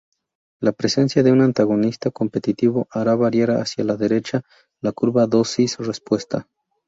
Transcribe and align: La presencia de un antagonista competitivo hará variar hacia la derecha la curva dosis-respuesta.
La 0.59 0.71
presencia 0.71 1.21
de 1.21 1.31
un 1.31 1.41
antagonista 1.41 2.09
competitivo 2.09 2.87
hará 2.89 3.13
variar 3.13 3.51
hacia 3.51 3.83
la 3.83 3.97
derecha 3.97 4.41
la 4.81 4.93
curva 4.93 5.27
dosis-respuesta. 5.27 6.47